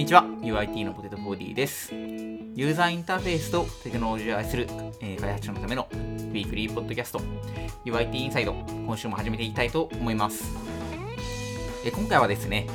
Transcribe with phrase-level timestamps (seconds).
[0.00, 0.24] にちは。
[0.40, 1.94] UIT のポテト 4D です。
[1.94, 4.66] ユーザーインターフェースとテクノロジーを愛する、
[5.02, 7.20] えー開発者のためのウィークリーポッドキャスト
[7.84, 10.56] UIT インサイド今週も始めていきたいと思います、
[11.84, 12.66] えー今回はですね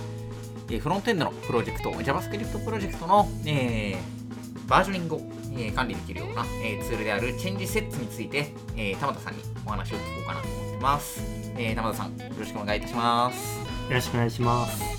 [0.70, 5.22] えーフロントエンドのプロジェクト JavaScript プロジェクトの、えーバージョニングを、
[5.54, 11.24] えー管理できるような、えーツールであるチェンジセットについて、えー、玉田さんにお話を聞こうかなと思ってます、
[11.58, 13.58] えー玉田さんよろしくお願いいたします。
[13.90, 14.95] よろしくお願いします。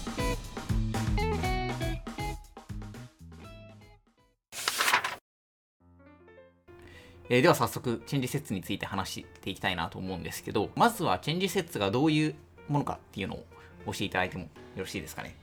[7.29, 12.35] えーでは早速チェンジセッツについて話していきたいなと思うんですけどまずはチェンジセッツがどういう
[12.69, 13.45] ものかっていうのを
[13.87, 15.35] 教えていただいてもよろしいですかね？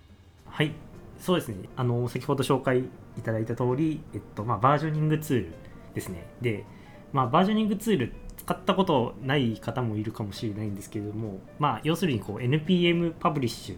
[0.45, 0.71] はい、
[1.19, 1.69] そうですね。
[1.75, 5.53] あの先ほど紹介いただいた通り、えっとまあバージョニングツール
[5.93, 6.25] ですね。
[6.41, 6.63] で、
[7.11, 13.77] まあバージョニングツール使ったことない方もいるかもしれないんですけれども、まあ要するにこう npm パブリッシュ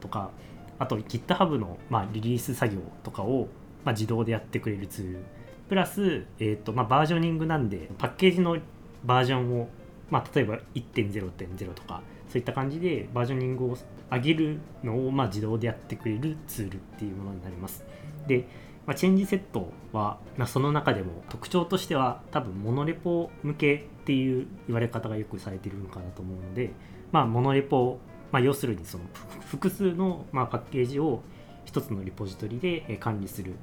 [0.00, 0.30] とか、
[0.78, 3.48] あと GitHub のまリリース作業とかを
[3.84, 5.24] ま自動でやってくれるツール。
[5.68, 8.58] プラス、えっとまあバージョニングなんでパッケージの
[9.04, 9.68] バージョンを
[10.10, 13.78] まあ、例えば1.0.0とかそういった感じでバージョニングを
[14.10, 17.84] 上げるのをまあ自動でやってくれるツールっていうものになります。
[18.26, 18.46] で、
[18.86, 26.70] まあ、チェンジセットは、まあ、その中でも特徴としては多分モノレポ向けっていう言われ方がよくされてるのかなと思うので、
[27.12, 27.98] まあ、モノレポ、
[28.30, 29.04] まあ、要するにその
[29.50, 31.22] 複数のまあパッケージを
[31.64, 33.54] 一つのリポジトリで管理する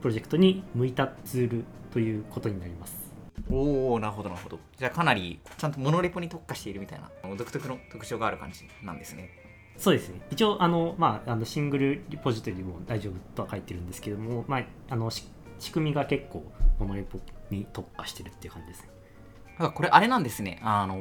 [0.00, 3.08] プロジェクトに向いたツールということになります。
[3.50, 4.58] おおなるほどなるほど。
[4.76, 9.30] じゃあかなりちゃんとモノレポに特化しているみたいな独特の特徴がある感じなんですね。
[9.76, 10.20] そうですね。
[10.30, 15.28] 一応あの、まあ、あのシングルリポジトリでも大丈夫とは書いてるんですけども、まあ、あのし
[15.60, 16.44] 仕組みが結構
[16.78, 17.18] モノレポ
[17.50, 18.88] に特化してるっていう感じですね。
[19.74, 20.60] これあれなんですね。
[20.62, 20.96] あの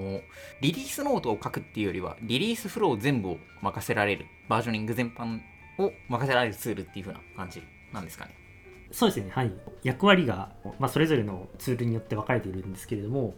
[0.61, 5.39] リリースノートを書くっていうよりはリリースフロー全部を任せられるバージョニング全般
[5.77, 7.61] を任せられるツールっていう風な感じ
[7.93, 8.46] なんですかね
[8.91, 9.29] そうですね。
[9.31, 9.51] はい。
[9.83, 10.49] 役割が、
[10.79, 13.35] まあ、それぞれのツールによって分かれているんですけれども、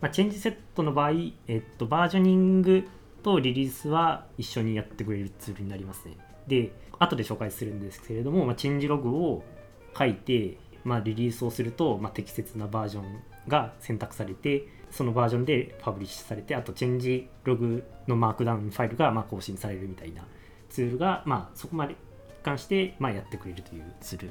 [0.00, 1.10] まあ、チェンジセットの場合、
[1.46, 2.88] えっと、バージョニング
[3.22, 6.16] とリリースは一緒にやってくれるツールになりますね。
[6.46, 9.42] で後で紹介するんですけれども、まあ、チェンジログを
[9.96, 20.24] 書いて、まあ、リリースをすると、まあ、適切なバージョンが選択されてそのバージョンで publish されてあと changelog の Markdown ファイルがま更新されるみたいな
[20.68, 24.30] ツールが、まあ、そこまで一貫してまやってくれるというツール。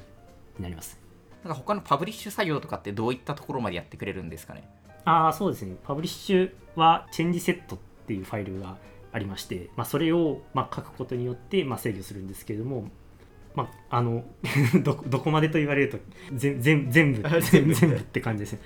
[0.58, 0.98] になります。
[1.42, 4.68] なんか他の publish 作業とかってどういったところまでやってくれるんですかね？
[5.04, 5.76] ああそうですね。
[5.82, 8.76] publish は changeset っていうファイルが
[9.12, 12.88] ありまして、まあ、それをまあ書くことによってまあ制御するんですけれども
[13.54, 14.24] まあ、あの
[14.84, 15.98] どどこまでと言われると
[16.32, 17.40] 全全全部。
[17.40, 18.60] 全部って感じですね。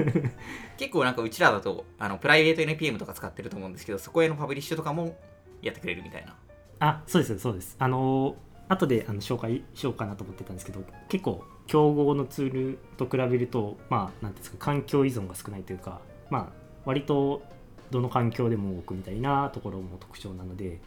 [0.78, 5.16] 結構なんかうちらだとあのプライベート NPM とか使ってると思うんですけどそこへのパブリッシュとかも
[5.60, 6.34] やってくれるみたいな。
[6.78, 7.76] あそうですそうです。
[7.78, 8.36] あの
[8.68, 16.00] 後であの紹介しようかなと思ってたんですけど結構競合のツールと比べるとまあなんていうんですか環境依存が少ないというか
[16.30, 16.46] まあ
[16.84, 17.42] 割と
[17.90, 20.80] どの環境でも多くみたいなところも特徴なので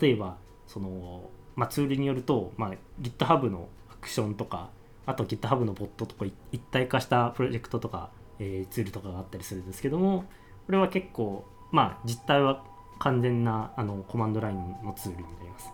[0.00, 2.72] 例えばその、まあ、ツールによると、まあ、
[3.02, 4.70] GitHub のアクションとか
[5.04, 10.24] あと GitHub のボットとか一体化したプロジェクトとか、えーツールとかがあったりするんですけども
[10.66, 12.64] これは結構まあ実態は
[12.98, 15.68] 完全なあのコマンドラインのツールになります。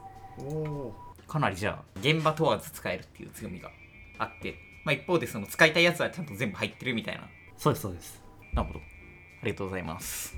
[1.31, 3.71] かなりじゃあ現場問わず使えるっていう強みが
[4.19, 7.23] あって、まあ、一方でその使いたいやつはちゃんと全部入ってるみたいな。
[7.57, 8.21] そうですそうです。
[8.53, 8.81] なるほど。
[8.81, 10.37] ありがとうございます。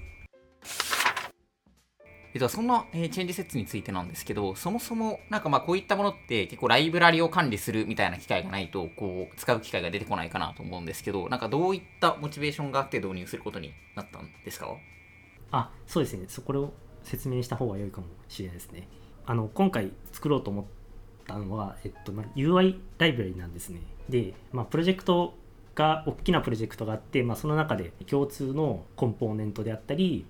[2.34, 14.76] えっと、そんな、えーチェンジセットについてなんですけど、そもそも、なんかまあこういったものって結構ライブラリを管理するみたいな機会がないと、こう、使う機会が出てこないかなと思うんですけど、なんかどういったモチベーションがあって導入することになったんですか？
[15.50, 16.24] あそうですね。
[16.28, 18.88] そこを説明した方が良いかもしれないですね。
[19.26, 20.64] あの今回作ろうと思っ
[21.26, 23.80] たのは、えっとまあ、UI ライブラリなんですね。
[24.08, 25.34] で、まあ、プロジェクト
[25.74, 30.26] が大きなプロジェクトがあって、まあ、その中で共通のコンポーネントであったり、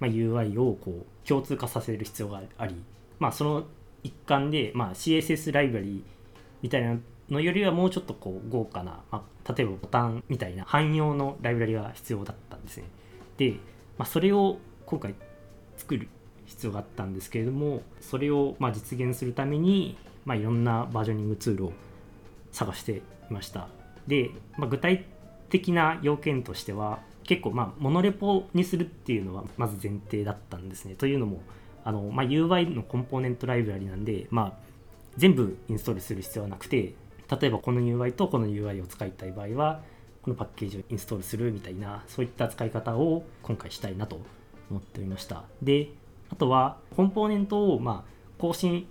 [0.00, 2.74] まあ、UI をこう共通化させる必要があり、
[3.18, 3.64] まあ、その
[4.02, 6.04] 一環で、まあ、CSS ライブラリ
[6.62, 6.96] みたいな
[7.30, 12.84] のよりはもうちょっとこう豪華な、まあ、例えばボタンみたいな汎用のライブラリが必要だったんですね。
[13.36, 13.56] で、
[13.98, 15.14] まあ、それを今回
[15.76, 16.08] 作る
[16.46, 19.96] 必要があったんですけれどもそれをまあ実現するために、
[20.28, 21.72] まあ、いろんなバージョニングツールを
[22.52, 23.68] 探していました。
[24.06, 25.06] で、まあ、具体
[25.48, 30.96] 的な要件としては結構まあモノレポにするっていうのはまず前提だったんですね。
[30.96, 31.40] というのも
[31.82, 34.52] あの、まあ、UI のコンポーネントライブラリなんで、まあ、
[35.16, 36.92] 全部インストールする必要はなくて
[37.40, 39.80] 例えばこの UI とこの UI を使いたい場合は
[40.20, 44.20] このパッケージをインストールするみたいなそういった使い方を今回したいなと
[44.70, 45.44] 思っておりました。
[45.62, 45.88] で
[46.30, 48.86] あとはコンポーネントをまあ更新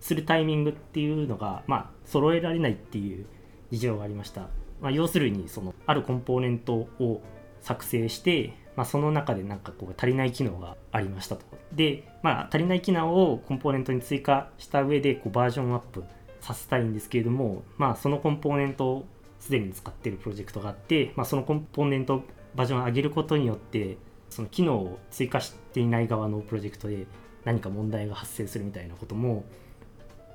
[0.00, 3.26] するタイミングっていうのが、まあ、揃えられないっていう
[3.70, 4.48] 事情がありました。
[4.80, 7.22] まあ、要するにそのあるコンポーネントを
[7.60, 11.44] 作成して、まあ、その中でなんかこう足りない機能がありましたと。
[11.72, 16.04] で、まあ、足りない機能をコンポーネントに追加した上でこうバージョンアップ
[16.40, 19.06] させたいんですけれども、まあ、そのコンポーネントを
[19.40, 22.22] すでに使ってるプロジェクトがあって、まあ、そのコンポーネント
[22.54, 23.98] バージョンを上げることによって
[24.30, 27.06] その機能を追加していない側のプロジェクトで
[27.44, 29.44] 何か問題が発生するみたいなことも、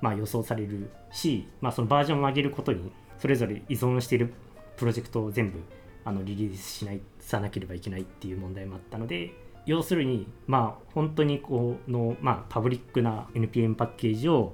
[0.04, 4.34] まあ、予想されるし、まあ、そのバージョンを上げることにそれぞれ依存している
[4.76, 5.60] プロジェクトを全部
[6.04, 9.32] あのリリースしないさなければいけないっていう問題もあったので
[9.64, 14.52] 要するにまあ本当にこの、まあ、パブリックな NPM パッケージを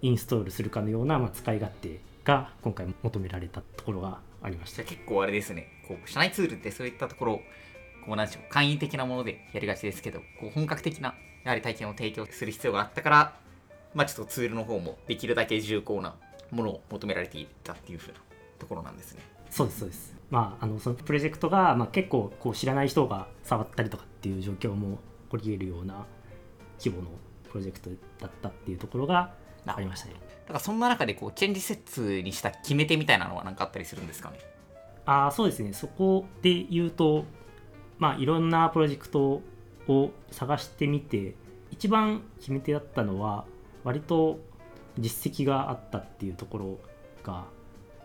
[0.00, 4.82] インストールするかのような、まあ、使い勝手が今回求められたところがありました。
[4.82, 5.68] 結構あれですね。
[5.86, 7.40] こう社内ツールってそういったところ
[8.06, 13.40] こうなんでしょう簡易的なものでやりがちですけどこう本格的なやはり体験を提供する必要があったから
[13.94, 16.14] まあちょっとツールの方もできるだけ重厚な
[16.50, 18.18] ものを求められていたっていうふうな
[18.58, 19.22] ところなんですね。
[19.50, 20.14] そうですそうです。
[20.30, 26.06] まああのそのプロジェクトが、まあ、結構こう知らない人が触ったりとかっていう状況も起こり得るような
[26.78, 27.10] 規模の
[27.48, 27.90] プロジェクト
[28.20, 29.34] だったっていうところが
[29.66, 30.14] ありましたね。
[30.42, 34.38] だからそんな中でこうチェンジセッツにした決め手みたいなのは何かあったりするんですかね？
[35.04, 35.72] ああそうですね。
[35.72, 37.24] そこで言うと
[37.98, 39.42] まあいろんなプロジェクト
[39.88, 41.34] を探してみて
[41.72, 43.44] 一番決め手だったのは
[43.84, 44.38] 割と
[44.98, 46.78] 実績があったっていうところ
[47.22, 47.44] が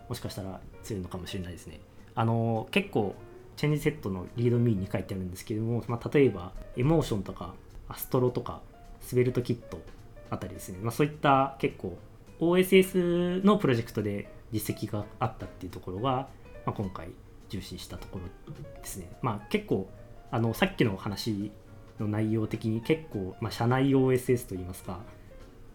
[0.07, 1.79] もしかしたら強いのかもしれないですね。
[2.13, 3.15] あの結構
[3.55, 7.53] チェンジセットのリードミーに書いてあるんですけども、まあ、例えばエモーションとか
[7.87, 8.61] アストロとか
[9.01, 9.81] スベルトキット
[10.29, 11.97] あたりですね、まあ、そういった結構
[12.39, 16.27] OSS のプロジェクトで実績があったっていうところが、ま
[16.67, 17.09] あ、今回
[17.49, 19.09] 重視したところですね。
[19.21, 19.89] まあ、結構
[20.31, 21.51] あのさっきの話
[21.99, 24.99] の内容的に結構、まあ、社内 OSS といいますか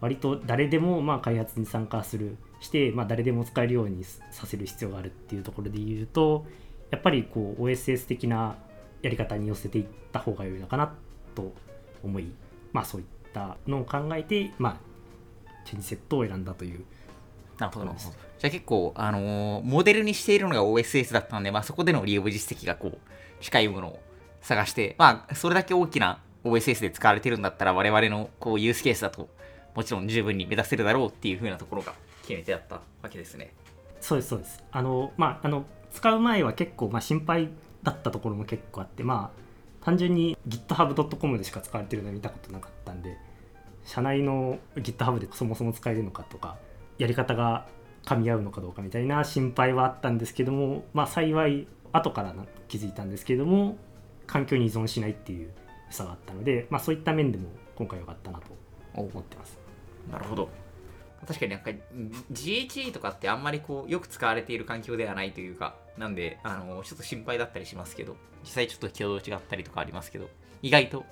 [0.01, 6.45] 割と誰でもまあ開発に参加するして、まあ、誰でも使えるようにさせる必要があるっていうところで言うと
[6.89, 8.55] やっぱりこう OSS 的な
[9.01, 10.93] やり方に寄せていった方が良いのかな
[11.33, 11.53] と
[12.03, 12.31] 思い、
[12.73, 14.77] まあ、そういったのを考えて、まあ、
[15.65, 16.83] チェンジセットを選んだという。
[17.57, 17.95] なるほど。
[17.95, 22.97] じゃあ結構、あのー、モデルにしているのが OSS だったので、まあ、そこでの利用実績がこう
[23.39, 23.99] 近いものを
[24.41, 29.29] 探して、まあ、それだけ大きな OSS で使われてるんだったら我々のこうユースケースだと
[29.75, 33.53] もちろん十分に目指せるだろうっていう風なところが決めてあったわけですね。
[33.99, 37.49] そうですそうですあのまああの使う前は結構、まあ、心配
[37.83, 43.17] だったところも結構あってまあ単純に github.com でしか使われてるの見たことなかったんで
[43.83, 46.57] 社内の GitHub でそもそも使えるのかとか
[46.97, 47.67] やり方が
[48.05, 52.33] 噛み合うのかどうかみたいな心配はあったんですけどもまあ幸い後から
[52.67, 53.77] 気づいたんですけども
[54.27, 55.51] 環境に依存しないっていう
[55.87, 58.45] 良さがあったので、まあ、そういった面でも今回良かったなと
[58.93, 59.57] 思ってます。
[60.11, 60.49] なるほど。
[61.27, 61.71] 確かになんか
[62.31, 70.29] GHE とかってあんまりこうよく使われている環境ではないというかなんであのちょっと心配だったりしますけど実際ちょっと挙動違ったりとかありますけど
[70.63, 71.05] 意外と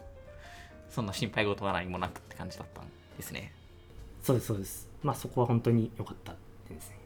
[0.90, 2.86] そんな心配事は何もなくって感じだったん
[3.18, 3.54] ですね。
[4.24, 4.90] そうですそうです。
[5.04, 6.34] まあそこは本当に良かった
[6.68, 7.00] ですね。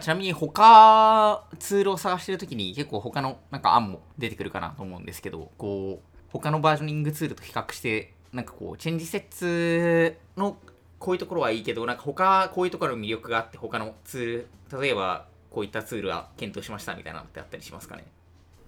[0.00, 10.58] ちなみに他ツールを探してるときに結構他のなんか案も出てくるかなと思うんですけどこう他のバージョニングツールと比較してなんかこうチェンジセッツの
[10.98, 18.04] こういうところはいいけどなんか他こういうところの魅力があって他のツール例えばこういったツールは検討しましたみたいなのってあったりしますかね？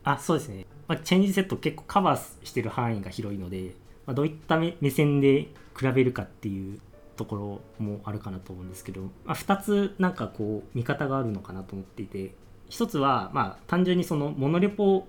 [0.04, 3.74] あそうですね、まあ、チェンジセット結構カバーしてる範囲が広いので、
[4.06, 6.80] まあ、どういった目線で比べるかっていう
[7.16, 12.32] ところもあるかなと思うんですけど、まあ、2つなんかこう見方があるのかなと思っていて
[12.70, 15.06] 1つはまあ単純にそのモノレポ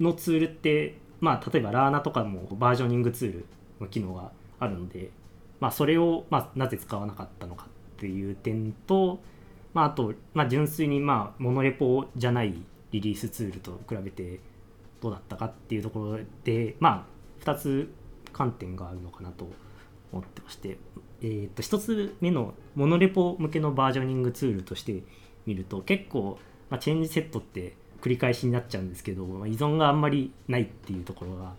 [0.00, 3.46] のツールってまあ例えばラーナとかもバージョニングツール
[3.84, 5.10] の機能があるので、
[5.60, 9.20] まあ、それをまなぜ使わなかったのかっていう点と、
[9.72, 12.54] まあ、あと、ま、純粋にまあモノレポじゃない
[12.90, 14.40] リリースツールと比べて
[15.00, 17.06] どうだったかっていうところでま
[17.42, 17.92] あ2つ
[18.32, 19.48] 観点があるのかなと
[20.12, 20.78] 思ってまして、
[21.20, 25.02] えー、と1つ目のモノレポ向けのバージョニングツールとして
[25.46, 26.38] 見ると結構、
[26.70, 31.54] まあ、チェンジセットって繰り返しになっちゃうんですけど、まあ、依存があんまりないっていうところが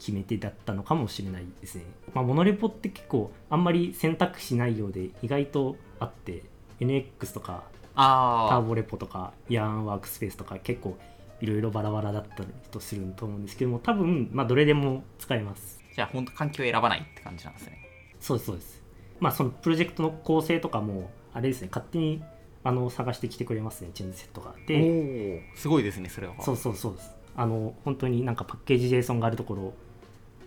[0.00, 1.84] 決め手だったのかもしれないですね。
[2.14, 6.42] まあ、モノレポって結構あんまり選択肢ないようで意外とあって
[6.80, 7.62] NX とか
[7.94, 10.98] ターボレポとかヤーンワークスペースとか結構
[11.40, 15.80] いろいろバラバラだったりとすると思うんですけども多分まあどれでも使えます。
[15.94, 17.78] じゃあ本当環境を選ばないって感じなんですね。
[18.20, 18.82] そうですそうです。
[19.20, 21.68] まあそのプロジェクトの構成とかもあれですね。
[21.70, 22.22] 勝手に
[22.64, 23.90] あの探してきてくれますね。
[23.92, 24.54] チェンジセットが。
[24.66, 26.34] で、すごいですねそれは。
[26.40, 27.10] そうそうそうです。
[27.36, 29.74] あの本当になんかパッケージ JSON があるところ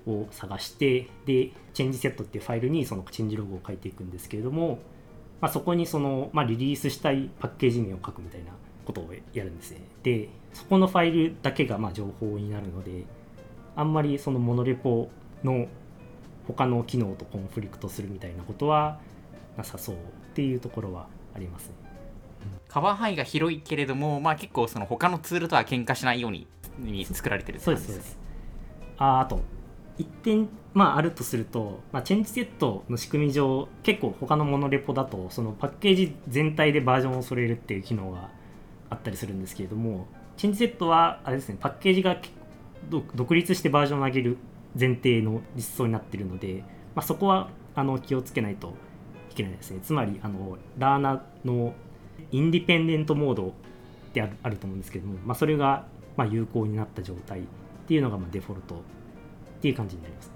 [0.07, 4.79] を探してでチェンジセットっていうファイルにそのチェンジログを書いていくんですけれども、
[5.41, 8.51] まあ、そこにその、まあ、リリースしたいパッケージ名を書くみたいな
[8.85, 9.81] ことをやるんですね。
[10.03, 13.05] でそこのファイルだけがまあ情報になるので
[13.75, 15.09] あんまりそのモノレポ
[15.43, 15.67] の
[16.47, 18.99] 他の機能とコンフリクトするみたいなことは
[19.57, 19.99] なさそうっ
[20.33, 21.75] ていうところはありますね。
[22.67, 26.47] カバー範囲が広いけれども、まあ、結構その他のツールとは喧嘩しないように
[26.79, 28.17] に作られてるってそう感じですそうです
[28.97, 29.41] ああと
[29.97, 38.29] 一点、まあ、あるとすると、まあ、チェンジセットの仕組み上結構他のモノレポだとそのパッケージ全体でバージョンを揃えるっていう機能が
[38.89, 40.07] あったりするんですけれども
[40.37, 42.17] チェンジセットはあれですねパッケージが
[42.89, 44.37] 独立してバージョンを上げる
[44.79, 46.63] 前提の実装になっているので、
[46.95, 48.73] まあ、そこはあの気をつけないと
[49.31, 49.79] いけないですね。
[49.81, 51.73] つまりあのラーナの
[52.31, 53.51] インディペンデントモードっ
[54.13, 55.85] てあるあると思うんですけども、まあ、それが
[56.15, 57.43] まあ有効になった状態っ
[57.87, 58.81] ていうのがまあデフォルト
[59.63, 60.29] っていう感じになります。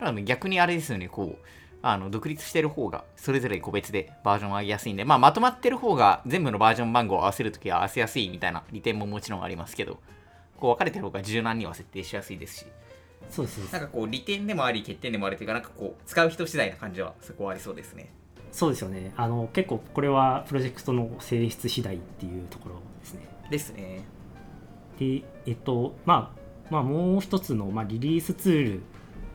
[0.00, 1.46] だから逆にあれですよね、こう、
[1.80, 10.00] あの独立してる方がそれぞれ個別でバージョンを上げやすいんで、まあ、まとまってる方が全部のバージョン番号を合わせるときは合わせやすいみたいな利点ももちろんありますけど、
[10.56, 12.66] こう分かれてる方が柔軟には設定しやすいですし、
[13.30, 18.12] そうですなんかこう利点でもあり欠点でもあるというか、なんかこう使う人次第な感じはそこはありそうですね。
[18.50, 23.28] そうですよねあの結構これはプロジェクトの性質次第っていうところですね。
[23.48, 24.04] ですね。
[24.98, 28.80] でえっとまあまあもう一つの、まあ、リリースツール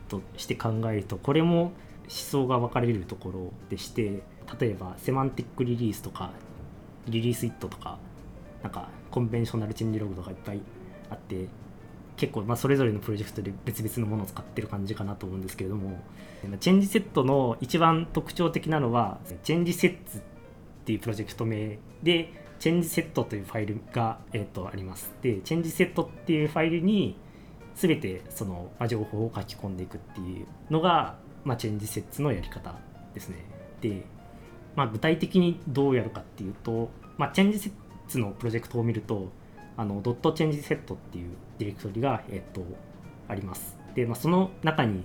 [0.08, 1.72] として考えるとこれも思
[2.08, 4.22] 想が分かれるところでして
[4.60, 6.30] 例えばセマンティックリリースとか
[7.06, 7.98] release-it とか
[8.62, 10.60] なんか conventional-changelog とかいっぱい
[11.10, 11.46] あって
[12.16, 15.98] 結構まあそれぞれのプロジェクトで別々のものを使ってる感じかなと思うんですけれども
[16.60, 20.20] Changesets の一番特徴的なのは Changesets っ
[20.84, 25.12] ていうプロジェクト名で changeset というファイルが、えー、とあります。
[25.20, 27.16] で changeset っていうファイルに
[27.74, 32.76] 全てその、ま、情報を書き込んでいくっていうのが、まあ、 Changesets のやり方
[33.14, 33.38] ですね。
[33.80, 34.04] で、
[34.76, 36.88] まあ、具体的にどうやるかっていうと、
[37.18, 39.32] まあ、 Changesets のプロジェクトを見ると
[39.76, 42.62] あの dot changeset っていうディレクトリが、えっと
[43.26, 43.76] あります。
[43.96, 45.02] で、まあ、その中に、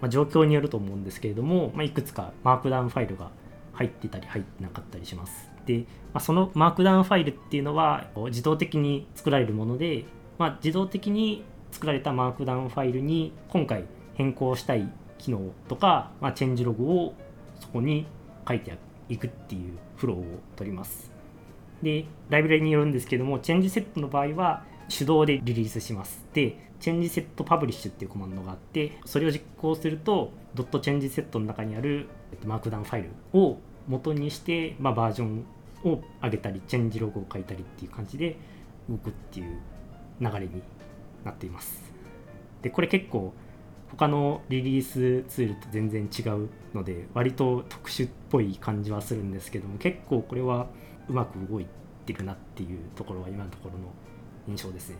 [0.00, 3.30] まあ、状況によると思うんですけれども、まあ、いくつか Markdown ファイルが
[3.74, 10.04] 入ってたり入ってなかったりします、まあ、その Markdown ファイルっていうのは自動的に作られるもので、
[10.38, 17.14] まあ、自動的に作られた Markdown ファイルに今回変更したい機能とか、まあ、 changelog を
[17.60, 18.06] そこに
[18.46, 20.24] 書いていくっていうフローを
[20.56, 21.10] 取ります。
[21.82, 26.24] でライブラリによるんですけども Changesets の場合は手動でリリースします。
[26.32, 32.08] で changeset publish っていうコマンドがあってそれを実行すると dot changeset の中にある
[32.44, 33.58] Markdown ファイルを
[33.88, 35.44] 元にして、まあ、バージョン
[35.86, 38.36] を上げたり changelog を書いたりっていう感じで
[38.88, 39.58] 動くっていう
[40.20, 40.62] 流れに
[41.24, 41.92] なっています。
[42.62, 43.32] でこれ結構
[43.90, 50.66] 他のリリースツールと全然違うので割と特殊っぽい感じはするんですけども結構これは
[51.08, 51.66] うまく動い
[52.04, 53.92] てるなっていうところは今のところの
[54.48, 54.96] 印象ですね。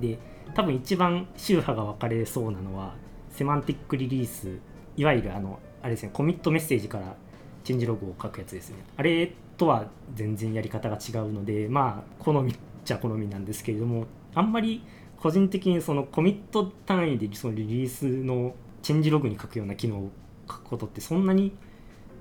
[0.00, 0.18] で
[0.54, 2.94] 多分一番宗派が分かれそうなのは
[3.30, 4.58] セマンティックリリース
[4.96, 7.16] いわゆるあのあれですねコミットメッセージから
[7.64, 8.76] チェンジログを書くやつですね。
[8.96, 14.82] あれとは全然やり方が違うのでまあ好みっちゃ好みなんですけれどもあんまり
[15.18, 20.10] 個人的にそのコミット単位でそのリリースのチェンジログに書くような機能を
[20.48, 21.52] 書くことってそんなに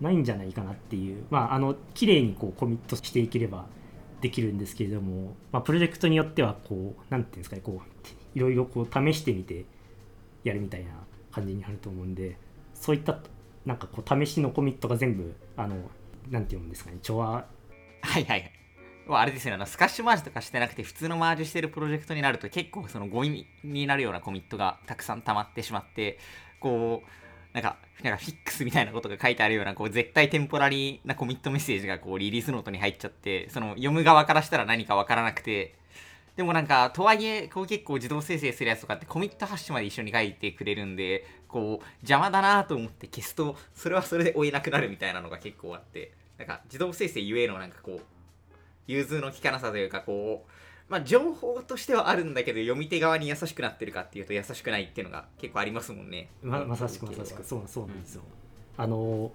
[0.02, 3.68] ないんじゃないかなっていうまああの綺麗にこうコミットしていければ
[4.20, 9.64] できるんですけれども、まあ、プロジェクトによってはこう何ていうんですかねこういろいろこう試してみて
[10.44, 10.92] やるみたいな
[11.32, 12.36] 感じになると思うんで
[12.74, 13.20] そういった
[13.66, 15.78] なんかこう試しのコミットが全部あの
[16.30, 16.98] なんていうんですかね？
[17.02, 17.46] 調和はい
[18.12, 18.52] はいはい。
[19.08, 26.20] まああれですよね、あのスカッシュマージとかしてなくて普通のマージしてるプロジェクトになると結構そのゴミになるようなコミットがたくさん溜まってしまって、
[26.60, 27.08] こう、
[27.52, 35.74] なんか、なんかフィックスみたいなことが書いてあるような、こう絶対テンポラリーなコミットメッセージがこうリリースノートに入っちゃって、その読む側からしたら何かわからなくて、
[36.36, 48.02] でもなんか、とはいえ、こう結構自動生成するやつとかってコミットハッシュまで一緒に書いてくれるんで、こう、邪魔だなと思って消すと、それはそれで追えなくなるみたいなのが結構あって、なんか自動生成ゆえのなんかこう、
[48.88, 50.52] 融通の利かなさというか、こう、
[50.90, 56.30] まあ情報としてはあるんだけど、読み手側に優しくなってるかっていうと優しくないっていうのが結構ありますもんね。
[56.42, 57.44] ままさしくまさしく。
[57.44, 58.24] そうそうなんですよ、
[58.78, 59.32] あの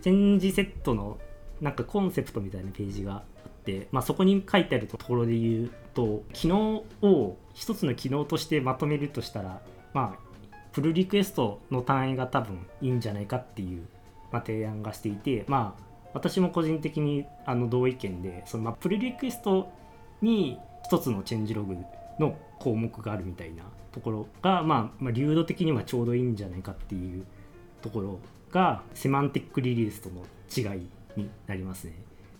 [0.00, 1.18] チェンジセットの
[1.60, 3.22] なんかコンセプトみたいなページがあっ
[3.64, 9.62] て、まあ、そこに書いてあるところで言うと機能を一つの機能としてまとめるとしたら
[9.94, 10.25] まあ
[10.76, 13.88] プルリクエストの単位が多分いいんじゃないかっていう、
[14.30, 19.72] まあ、提案がしていてまあ私も個人的にあの同意見でその、まあ、プルリクエスト
[20.20, 21.78] に一つのチェンジログ
[22.20, 27.24] の項目があるみたいなところが、まあ、まあ流度的にはちょうどいいんじゃないかっていう
[27.80, 28.18] ところ
[28.50, 31.94] がセマンティックリリースとの違いになりますね。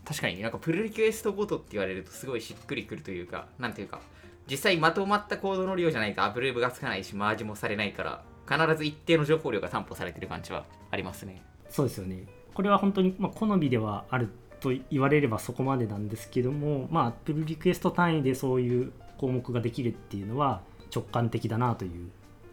[0.04, 4.02] 確かになんかプルリクエストごとって言われるとすごいしっくりくるというかなんていうか
[4.48, 11.42] 実際まとまったコードの量じゃないとアプローブがつかないしマージもされないから必ず一定の情報量が担保されてる感じはありますね。
[11.68, 12.24] そうですよね。
[12.54, 20.62] これは本当に、まあ、好みではあると言われればそこまでなんですけどもまあプルリクエスト単位でそういう項目ができるっていうのは
[20.94, 22.10] 直感的だなという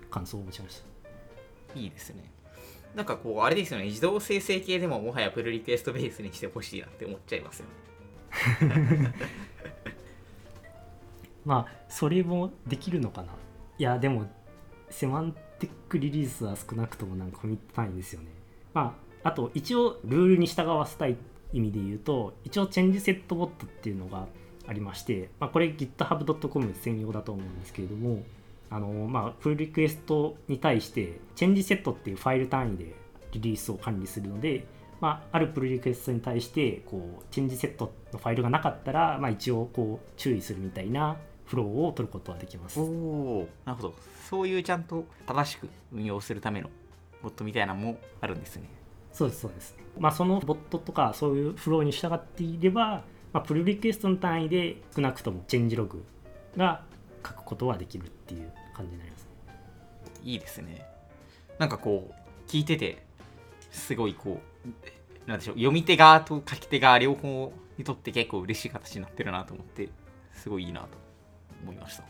[0.10, 0.82] 感想を持ちまし
[1.74, 1.80] た。
[1.80, 2.24] いいですね。
[2.96, 3.86] なんかこうあれですよね。
[3.86, 7.66] 自動生成系でももはやプルリクエストベースにしてほしいなって思っちゃいますよ
[8.68, 9.14] ね
[11.46, 13.34] まあそれもできるのかな。
[13.78, 14.28] いやでも
[14.90, 18.28] セマンティックリリースは少なくともなんかコミット単位ですよね。
[18.74, 21.18] まああと一応ルールに従わせたい
[21.54, 24.28] 意味で言うと一応チェンジセットボットっていうのが
[24.68, 28.24] ありまして、まあ、これ github.com 専用だと思うんですけれども
[28.70, 32.96] あのまあプルリクエストに対してチェンジセットっていうファイル単位で
[33.34, 34.66] リリースを管理するので、
[35.00, 42.80] まあ、あるプルリクエストに対してこうチェンジセットのファイルがなかったら、まあ、一応こう注意するみたいなフローを取ることはできます。
[42.80, 43.94] おおなるほど
[44.30, 46.70] そういうちゃんと正しく運用するための
[47.22, 48.64] ボットみたいなのもあるんですね
[49.14, 49.76] そうですそうです。
[49.98, 56.04] まあ、そのボットとかそういうフローに従っていれば、まあ、プルリクエストの単位で少なくともチェンジログ
[56.58, 56.84] が
[57.26, 59.30] 書くことはできるっていう感じになりますね。
[60.24, 60.86] いいですね
[61.60, 63.06] なんかこう聞いてて
[63.72, 69.90] すごいこうなんでしょう読み手側と書き手側両方にとって結構嬉しい形になってるなと思って
[70.32, 70.88] すごいいいなと
[71.64, 72.04] 思いました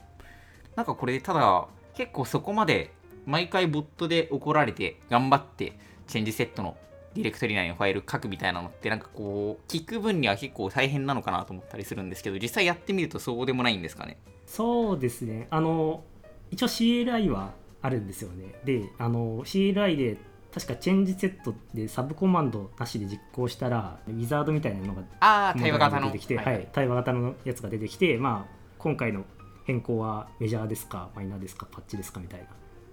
[0.76, 2.92] なんかこれただ結構そこまで
[3.26, 5.74] 毎回ボットで怒られて頑張って
[6.08, 6.76] チェンジセットの
[7.14, 14.18] ディレクトリ内のファイル書くみたいなのってなんかこう聞く分には結構大変なのかなと思ったりするんですけど実際やってみるとそうでもないんですかね？
[14.46, 15.48] そうですね。
[15.50, 16.04] あの、
[16.52, 18.54] 一応 CLI はあるんですよね。
[18.64, 20.18] で、あの、CLI で
[20.54, 29.26] 確かチェンジセットでサブコマンドなしで実行したら、ウィザードみたいなのがああ対話型の出てきて、はい、対話型のやつが出てきて、まあ、今回の
[29.66, 32.48] 変更はメジャーですか、マイナーですか、パッチですかみたいな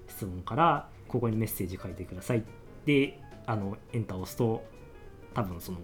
[0.09, 2.45] 質問から、ここにメッセージ書いてください。
[2.87, 4.65] で、あの、エンターを押すと、
[5.35, 5.79] 多分その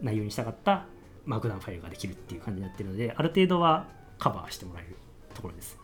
[0.00, 0.86] 内容に従った
[1.24, 3.86] マークダウンファイルができるっていう感じになってるので、ある程度は
[4.18, 4.96] カバーしてもらえる
[5.34, 5.78] ところです。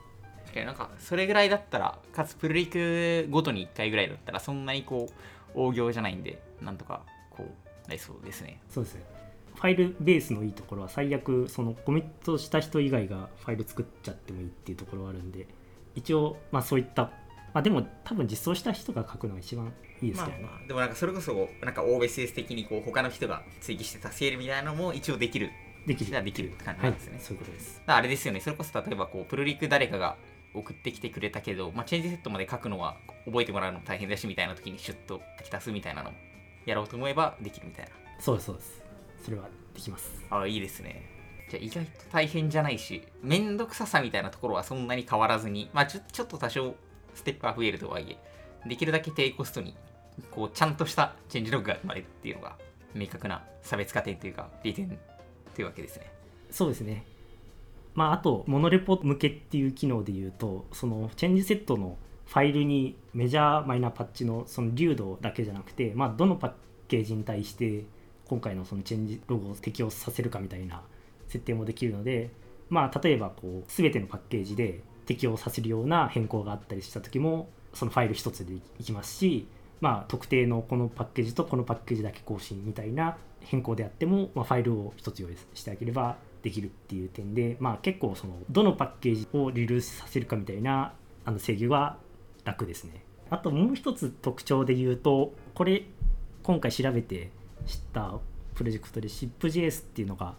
[0.49, 5.13] 確かになんかそれぐらいだったらかつプルリクごとに1回ぐらいだったらそんなにこう
[5.55, 9.18] 大行じゃないんでなんとかこうなりそうですねそうですね。
[9.59, 15.49] ファイルベースのいいところは最悪そのコミットした人以外がファイル作っちゃってもいいっていうところはあるんで
[15.97, 17.11] 一応まあそういった
[17.53, 25.51] まあでも多分実装した人が書くのが一番いいですまあけどね、まあでもなんかそれこそなんか OSS 的にこう他の人が追記して助けるみたいなのも一応できる。
[25.87, 26.23] できる。
[26.23, 27.83] できるって感じですね、そういうことです。
[27.87, 28.41] あれですよね。
[28.41, 30.17] それこそ例えばこうプルリク誰かが
[30.55, 36.17] 送ってきてくれたけど、まあ、チェンジセットまで書くのは覚えてもらうのも大変だしみたいな時にシュッと書き足すみたいなのも
[36.65, 37.91] やろうと思えばできるみたいな。
[38.21, 38.78] そうですそうです
[39.25, 41.19] それはできますあいいですね。
[41.51, 46.75] じゃあ意外と大変じゃないし、めんどくささみたいなところはそんなに変わらずに、まあちょちょっと多少
[47.15, 49.75] ステップは増えるとはいえ、できるだけ低コストに、
[50.31, 52.59] こうちゃんとしたチェンジログが生まれるっていうのが、
[52.95, 54.99] 明確な差別化点というか、利点
[55.55, 56.19] というわけですね。
[56.51, 57.05] そうですね
[57.95, 66.53] まああとモノレポ向けっていう機能で言うとそのチェンジセットのファイルにメジャーマイナーパッチのその流度だけじゃなくて、まあ、どのパッ
[66.87, 67.85] ケージに対して
[68.29, 70.83] 今回のそのチェンジロゴを適用させるかみたいな
[71.29, 72.31] 設定もできるので、
[72.69, 79.49] まあ、例えばこう全てのパッケージで適用させるような変更があったりした時もそのファイル一つでいきますし、
[79.81, 90.93] まあ、特定のこのパッケージとこのパッケージだけ更新みたいな変更であっても、まあ、ファイルを一つ用意してあげればできるっていう点で、まあ、結構そのどのパッケージをリリースさせるかみたいな
[91.25, 91.99] あの制御は
[92.45, 93.05] 楽ですね。
[93.31, 95.85] あともう一つ特徴で言うとこれ
[96.43, 97.31] 今回調べて
[97.69, 98.19] 知った
[98.55, 100.35] プロジェクトで SIP.js っていうのが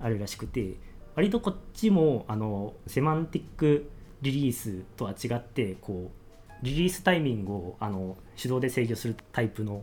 [0.00, 0.74] あるらしくて
[1.14, 3.90] 割とこっちもあのセマンティック
[4.22, 9.82] リリースとは違ってこうリリースタイミングをあの手動で制御するタイプの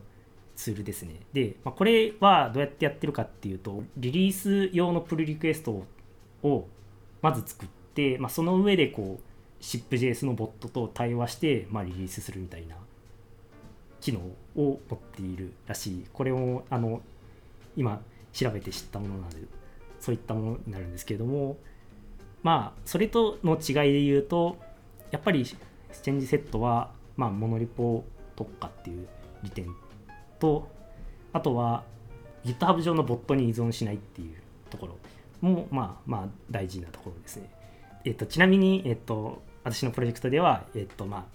[0.56, 1.22] ツールですね。
[1.34, 5.86] で、まあ、これはどうやってやってるかっていうとリリース用のプルリクエスト
[6.44, 6.68] を
[7.22, 12.76] まず作って、まあ、その上でこう SIP.js のボットと対話して、まあ、リリースするみたいな
[14.02, 14.20] 機能
[14.56, 16.06] を持っているらしい。
[16.14, 17.02] これをあの
[17.76, 18.02] 今
[18.34, 19.38] 調べて知ったものなので
[20.00, 21.58] そういったものになるんですけれども
[22.44, 24.58] まあそれとの違いで言うと
[25.12, 28.04] やっぱりチェンジセットは、まあ、モノリポ
[28.36, 29.08] 特化っていう
[29.44, 29.68] 利点
[30.40, 30.68] と
[31.34, 31.84] あとは
[32.46, 34.36] GitHub 上のボットに依存しないっていう
[34.70, 34.98] ところ
[35.42, 37.50] もまあまあ大事なところですね。
[38.06, 41.26] えっと、ちなみに、えっと、私のプロジェクトでは、えっとまあ、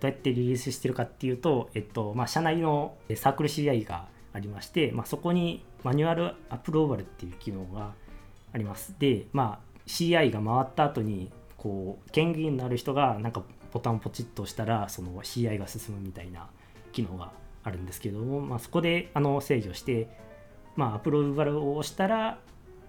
[0.00, 7.92] どうやってリリースしてるかっていうと、えっとまあ、社内のサークル CI がありまして、まあ、そこにマニュアルアプローバルっていう機能が
[8.52, 8.94] あります。
[8.98, 16.48] で、まあ、CI が回った後にこう権限のある人がなんかボタンをポチッと押したらその CI が進むみたいな
[16.92, 17.32] 機能が
[17.62, 20.08] あるんですけども、まあ、そこであの制御して、
[20.76, 22.38] まあ、アプローバルを押したら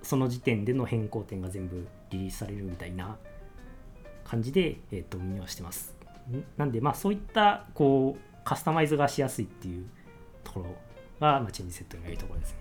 [0.04, 3.18] その時点での変更点が全部リリースされるみたいな
[4.24, 5.97] 感じで、えー、と運用してます。
[6.58, 9.86] なんで、まあ、そういったこうカスタマイズがしやすいっていう
[10.44, 10.66] ところ
[11.20, 12.58] が、まあ、チェンジセットの良いところですね。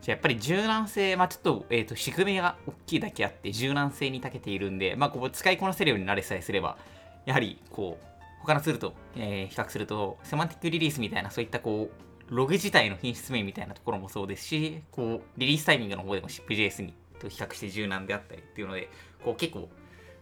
[0.00, 6.78] じゃやっぱり柔軟性、まあ、ちょっと,、えーと、仕組みが大きいだけあって柔軟性に長けているんで、まあ、こう使いこなせるようになれさえすれば
[7.26, 8.06] やはりこう
[8.42, 18.88] 他のツールと、えー、比較するとセマンティックリリースみたいなそういったこうログ自体の品質面みたいなところもそうですしこうリリースタイミングの方でも ShipJS にと比較して柔軟であったりっていうので
[19.24, 19.68] こう結構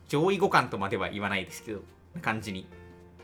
[0.09, 1.81] 上位互換とまでは言わないですけど
[2.21, 2.67] 感じに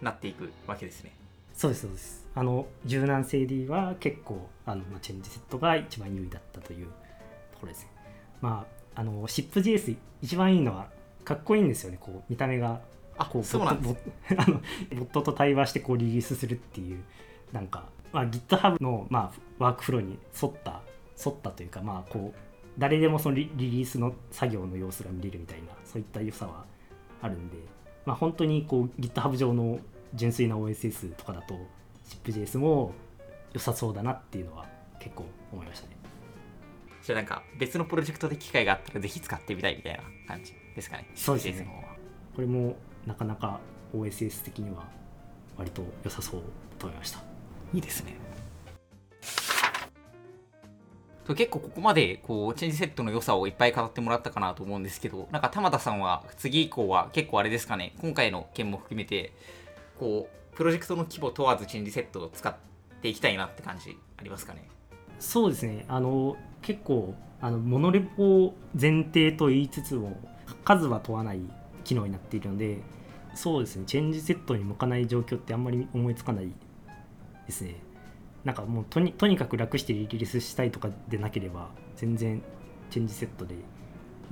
[0.01, 1.13] なっていくわけですね。
[1.55, 6.93] そうですそうですあの柔軟性では結構あのチェンジセットが一番優位だったというと
[7.61, 7.91] ころですね。
[8.41, 10.89] まああの SIPJS 一番いいのは
[11.25, 12.81] かっこいいんですよねこう見た目が
[13.31, 13.97] こうそうなんボ
[14.37, 14.61] あの
[14.97, 17.03] ボットと対話してこうリリースするっていう
[17.53, 20.81] なんか、まあ、GitHub の、まあ、ワークフローに沿った
[21.25, 22.39] 沿ったというかまあこう
[22.79, 26.65] 誰でもそのリリースの作業の様子が見れるみたいなそういった良さは
[27.21, 27.59] あるんで、
[28.05, 29.79] まあ、本当にこう GitHub 上の
[30.15, 31.55] 純粋な OSS とかだと
[32.25, 32.93] SIPJS も
[33.53, 34.67] 良さそうだなっていうのは
[34.99, 35.97] 結構思いましたね。
[37.03, 41.11] じゃあなんか別のプロジェクトで機会があったらぜひ使ってみたいみたいな感じですかね。
[41.15, 41.67] そうですね。
[42.35, 43.61] これもなかなか
[43.95, 44.85] OSS 的には
[45.57, 46.43] 割と良さそう
[46.79, 47.19] と思いました。
[47.75, 48.15] いいですね。
[51.35, 59.33] 結構ここまでこうチェンジセットの良さをいっぱい語ってもらったかなと思うんですけどなんか玉田さんは次以降は結構あれですかね今回の件も含めて
[59.99, 62.55] こうプロジェクトの規模問わずチェンジセットを使っ
[63.01, 64.69] ていきたいなって感じありますかね？
[65.19, 65.85] そうですね。
[65.89, 70.17] あの結構あのモノレポ前提と言いつつも
[70.65, 71.41] 数は問わない
[71.85, 72.79] 機能になっているので
[73.35, 73.85] そうですね。
[73.87, 76.53] チェンジセットに向かない状況ってあんまり思いつかない
[77.47, 77.77] ですね。
[78.45, 82.43] なんかもうとにとにかく楽してリリースしたいとかでなければ全然
[82.91, 83.59] チェンジセットでい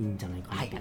[0.01, 0.77] いんじゃないかなと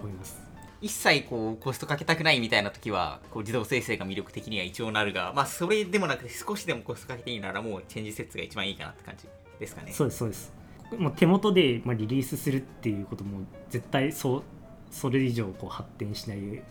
[0.00, 0.50] 思います。
[0.80, 9.26] 一切こうコストかけたくないみたいな時はこう自動生成が魅力的には一応なるが、まあ、それでもなくて少しでもコストかけていいならもうチェンジセットが一番いいかなって感じ
[9.58, 9.92] ですかね。
[9.92, 10.52] そうですそうです
[10.96, 14.42] もう手元で、まあ、リリースするっていうことも絶対そう
[14.90, 16.62] それ以上こう発展しない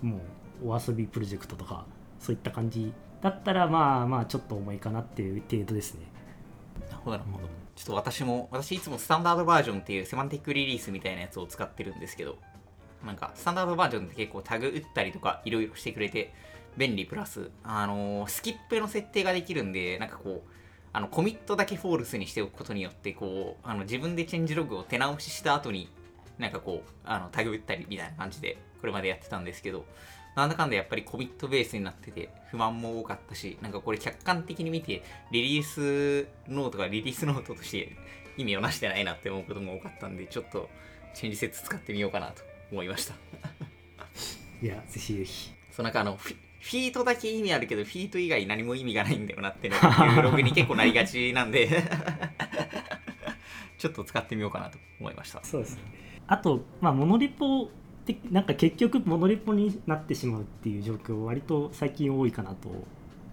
[0.00, 0.20] も
[0.64, 1.84] うお遊びプロジェクトとか
[2.18, 2.92] そういった感じ
[3.22, 6.06] だったらまあまあちょっと重いかなっていう程度ですね。
[6.90, 12.36] なるほどなるほどちょっと私も私いつもスタンダードバージョンっていうセマンティックリリースみたいなやつを使ってるんですけど
[13.04, 16.32] なんかスタンダードバージョンって結構タグ打ったりとかいろいろしてくれて
[16.76, 20.50] 便利プラスあのー、スキップの設定ができるんでなんかこう
[20.92, 25.88] あのコミットだけフォールスにしておくことによってこうあの自分でチェンジログを手直しした後に
[26.38, 29.84] なんかこうあのタグ打ったりみたいな感じでこれまでやってたんですけど
[30.34, 37.96] なんだかんだやっぱりコミットベースになってて不満も多かったし、なんかこれ客観的に見て、リリースノートがリリースノートとして
[38.36, 40.68] 意味をなしてないなって思うことも多かったんで、ちょっと
[41.14, 43.14] チェンジセット使ってみようかなと思いました。
[44.62, 45.50] いや、ぜひぜひ。
[45.70, 49.76] そうなんかあの、フィートだけ意味あるけど、フィート以外何も意味がないんだよなってね、
[50.14, 51.68] ブログに結構なりがちなんで
[53.76, 55.42] ちょっと使ってみようかなと思いました。
[55.44, 55.82] そうですね。
[56.28, 57.68] あと、まあ、モノリポ
[58.06, 62.68] でなんか結局モノレポになってしまうっていう状況割と最近多いかなと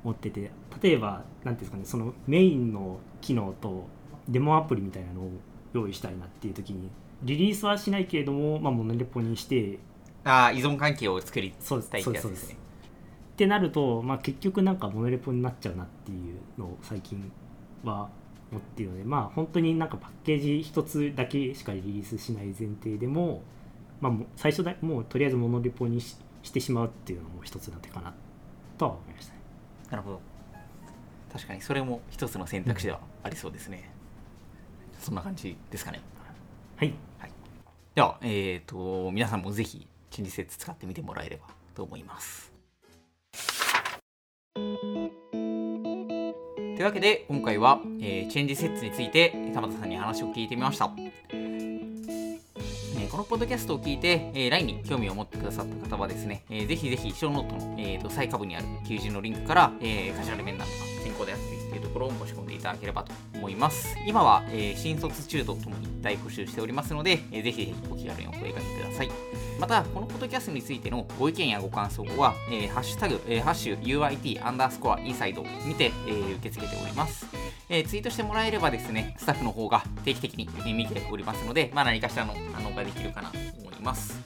[0.04, 0.52] 思ってて
[0.82, 3.88] 例えば何ていうんですかねそのメインの機能と
[4.28, 5.32] デモアプリみたいなのを
[5.74, 6.90] 用意したいなっていう時に
[7.24, 9.80] リリースはしないけれども、まあ、モノレポにして
[10.24, 12.58] ああ依存関係を作りたいってやつですね。
[13.34, 17.32] ってなると、まあ、結局なんかモノレポになっちゃうなっていうのを最近
[17.84, 18.10] は
[18.52, 23.42] 思っているのでまあ本当になんかパッケージ一つだけしかリリースしない前提でも
[24.02, 28.14] まあ、最初だもうとりあえずモノリポにししてしまうっていうのも一つの手かな
[28.78, 29.40] とは思いましたね。
[29.92, 30.22] なるほど
[31.32, 33.92] 確かにそれも一つの選択肢ではありそうですね。
[34.96, 36.02] うん、そんな感じですかね。
[36.78, 36.94] はい。
[37.18, 37.32] はい、
[37.94, 42.52] では、えっ、ー、と、皆さんもぜひ、チェンジセット使ってみてもらえればと思います。
[44.56, 44.62] と
[46.82, 50.90] いうわけで、今回は、えー、チェンジセットについて、田畑さんに話を聞いてみました。
[53.10, 63.96] このポッドキャストを聞いて、えー、LINE に興味を持ってくださった方はですね、えー、ぜひぜひ、ショーノートの、えーと、最下部にある求人のリンクから、えー、カジュアル面談とか先行でやってるっていうところを申し込んでいただければと思います。
[64.06, 69.10] 今は、えー新卒中途ともに大募集しておりますので、えーぜひぜひお気軽にお声掛けください。
[69.60, 77.26] また、このポッドキャストについてのご意見やご感想は、えーハッシュタグ、えーハッシュ UIT アンダースコアインサイドにて、えー受け付けております。
[77.70, 84.20] えーツイートしてもらえればですね、スタッフの方が定期的に見ておりますので、まあ、何かしらの反応ができるかなと思います。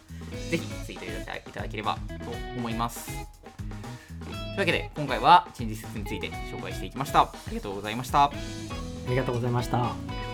[0.49, 1.05] ぜひツイート
[1.49, 3.07] いただければと思います。
[3.07, 7.21] というわけで、今回は陳述説について紹介していきました。
[7.21, 8.23] ありがとうございました。
[8.25, 8.31] あ
[9.09, 10.32] りがとうございました。